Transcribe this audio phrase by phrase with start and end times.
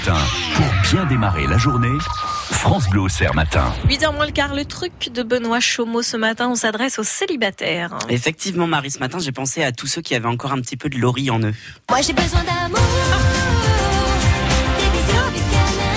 [0.00, 0.18] matin.
[0.54, 1.98] Pour bien démarrer la journée,
[2.50, 3.72] France Bleu Auxerre matin.
[3.86, 7.98] 8h moins le quart, le truc de Benoît Chaumeau ce matin, on s'adresse aux célibataires.
[8.08, 10.88] Effectivement, Marie, ce matin, j'ai pensé à tous ceux qui avaient encore un petit peu
[10.88, 11.54] de lori en eux.
[11.90, 12.80] Moi j'ai besoin d'amour.
[14.78, 15.89] Des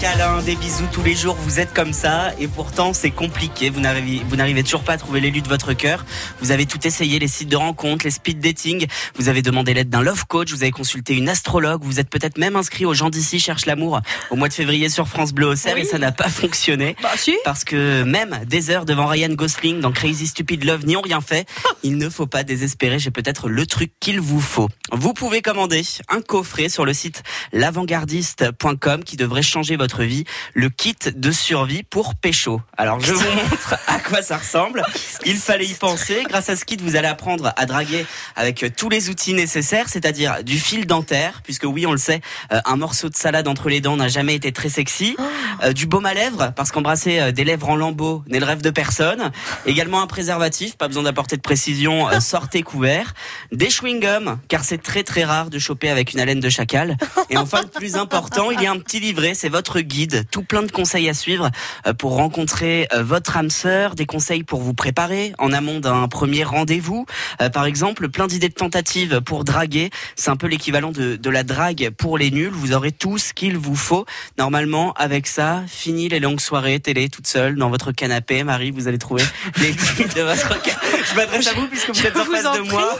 [0.00, 3.68] câlins, des bisous tous les jours, vous êtes comme ça, et pourtant c'est compliqué.
[3.68, 6.06] Vous n'arrivez, toujours pas à trouver l'élu de votre cœur.
[6.40, 8.86] Vous avez tout essayé, les sites de rencontres, les speed dating.
[9.16, 12.38] Vous avez demandé l'aide d'un love coach, vous avez consulté une astrologue, vous êtes peut-être
[12.38, 15.74] même inscrit aux gens d'ici cherchent l'amour au mois de février sur France Bleu Auxerre
[15.74, 15.82] Oui.
[15.82, 16.96] et ça n'a pas fonctionné.
[17.02, 20.96] Bah si Parce que même des heures devant Ryan Gosling dans Crazy Stupid Love n'y
[20.96, 21.46] ont rien fait.
[21.82, 24.70] Il ne faut pas désespérer, j'ai peut-être le truc qu'il vous faut.
[24.92, 30.68] Vous pouvez commander un coffret sur le site l'avantgardiste.com qui devrait changer votre vie, le
[30.68, 32.60] kit de survie pour pécho.
[32.76, 34.82] Alors je vous montre à quoi ça ressemble.
[35.26, 36.24] Il fallait y penser.
[36.28, 40.44] Grâce à ce kit, vous allez apprendre à draguer avec tous les outils nécessaires, c'est-à-dire
[40.44, 42.20] du fil dentaire, puisque oui, on le sait,
[42.52, 45.16] euh, un morceau de salade entre les dents n'a jamais été très sexy.
[45.62, 48.62] Euh, du baume à lèvres, parce qu'embrasser euh, des lèvres en lambeaux n'est le rêve
[48.62, 49.30] de personne.
[49.66, 53.14] Également un préservatif, pas besoin d'apporter de précision, euh, sortez couvert.
[53.52, 56.96] Des chewing-gums, car c'est très très rare de choper avec une haleine de chacal.
[57.28, 60.42] Et enfin, le plus important, il y a un petit livret, c'est votre guide, tout
[60.42, 61.50] plein de conseils à suivre
[61.86, 66.08] euh, pour rencontrer euh, votre âme sœur, des conseils pour vous préparer en amont d'un
[66.08, 67.06] premier rendez-vous.
[67.40, 69.90] Euh, par exemple, plein d'idées de tentatives pour draguer.
[70.16, 72.52] C'est un peu l'équivalent de, de la drague pour les nuls.
[72.52, 74.06] Vous aurez tout ce qu'il vous faut.
[74.38, 78.42] Normalement, avec ça, fini les longues soirées télé toute seule dans votre canapé.
[78.44, 79.22] Marie, vous allez trouver
[79.60, 82.70] les guides de votre ca- Je m'adresse à vous puisque vous êtes en face de
[82.70, 82.96] moi.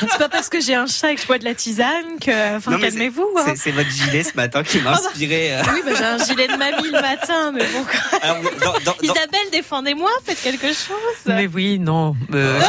[0.00, 2.56] C'est pas parce que j'ai un chat et que je bois de la tisane que.
[2.56, 3.26] Enfin, calmez-vous.
[3.38, 3.42] hein.
[3.46, 5.52] C'est c'est votre gilet ce matin qui m'a inspiré.
[5.72, 7.84] Oui, bah, j'ai un gilet de mamie le matin, mais bon.
[7.84, 8.18] quoi.
[8.22, 10.96] Alors, dans- dans- dans- Isabelle, défendez-moi, faites quelque chose.
[11.26, 12.14] Mais oui, non.
[12.34, 12.60] euh,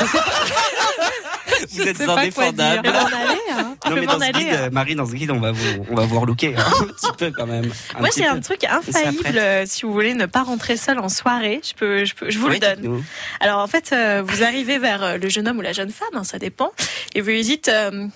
[1.72, 2.88] vous êtes indéfendable.
[2.88, 3.75] Hein.
[3.85, 4.33] Je Non mais dans ce aller.
[4.45, 6.85] guide, euh, Marie, dans ce guide, on va vous, on va vous relooker hein, un
[6.85, 7.72] petit peu quand même.
[7.95, 11.09] Un Moi, j'ai un truc infaillible euh, si vous voulez ne pas rentrer seul en
[11.09, 11.62] soirée.
[11.68, 13.03] Je peux, je peux, je vous Oui, le donne.
[13.39, 16.07] Alors en fait, euh, vous arrivez vers euh, le jeune homme ou la jeune femme,
[16.13, 16.72] hein, ça dépend,
[17.16, 18.07] et vous lui dites euh,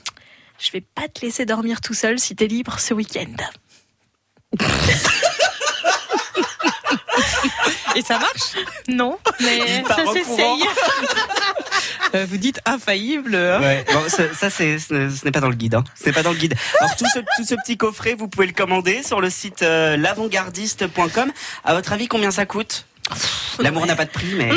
[0.59, 3.25] Je vais pas te laisser dormir tout seul si t'es libre ce week-end.
[7.95, 8.55] Et ça marche?
[8.89, 10.63] Non, mais ça s'essaye.
[12.13, 13.35] Euh, Vous dites infaillible.
[13.35, 15.75] hein Ouais, bon, ça, ça, c'est, ce n'est- ce n'est pas dans le guide.
[15.75, 15.83] Hein.
[15.99, 16.53] Ce n'est pas dans le guide.
[16.79, 19.97] Alors tout ce, tout ce petit coffret, vous pouvez le commander sur le site euh,
[19.97, 21.31] l'avantgardiste.com.
[21.66, 22.85] À votre avis, combien ça coûte?
[23.59, 24.49] L'amour n'a pas de prix, mais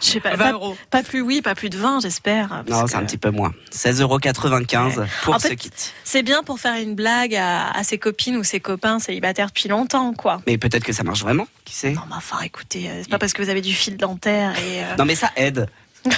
[0.00, 0.76] Je sais pas, 20 pas, euros.
[0.90, 2.62] pas plus, oui, pas plus de 20, j'espère.
[2.68, 3.52] non, que c'est un petit peu moins.
[3.74, 5.70] 16,95€ pour En ce fait, kit.
[6.04, 9.68] C'est bien pour faire une blague à, à ses copines ou ses copains célibataires depuis
[9.68, 10.40] longtemps, quoi.
[10.46, 11.92] Mais peut-être que ça marche vraiment, qui sait?
[11.92, 14.84] Non, mais enfin, écoutez, euh, c'est pas parce que vous avez du fil dentaire et.
[14.84, 15.68] euh, Non mais ça aide.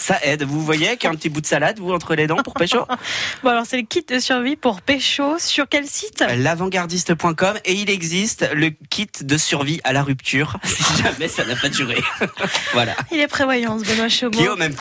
[0.00, 0.44] Ça aide.
[0.44, 2.86] Vous voyez avec un petit bout de salade, vous, entre les dents pour pécho
[3.42, 7.90] Bon, alors c'est le kit de survie pour pécho sur quel site L'avantgardiste.com et il
[7.90, 11.96] existe le kit de survie à la rupture si jamais ça n'a pas duré.
[12.72, 12.96] voilà.
[13.12, 14.38] Il est prévoyant, ce Benoît Chaumont.